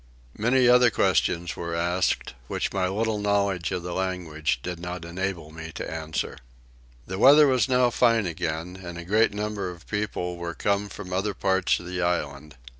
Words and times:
Many 0.35 0.67
other 0.67 0.89
questions 0.89 1.55
were 1.55 1.75
asked 1.75 2.33
which 2.47 2.73
my 2.73 2.87
little 2.87 3.19
knowledge 3.19 3.71
of 3.71 3.83
the 3.83 3.93
language 3.93 4.59
did 4.63 4.79
not 4.79 5.05
enable 5.05 5.51
me 5.51 5.71
to 5.73 5.87
answer. 5.87 6.39
The 7.05 7.19
weather 7.19 7.45
was 7.45 7.69
now 7.69 7.91
fine 7.91 8.25
again 8.25 8.79
and 8.83 8.97
a 8.97 9.05
great 9.05 9.31
number 9.31 9.69
of 9.69 9.85
people 9.85 10.37
were 10.37 10.55
come 10.55 10.89
from 10.89 11.13
other 11.13 11.35
parts 11.35 11.79
of 11.79 11.85
the 11.85 12.01
island. 12.01 12.55